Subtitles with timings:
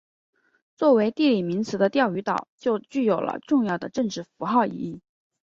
[0.77, 4.99] 作为地理名词的钓鱼台就具有了重要的政治符号意义。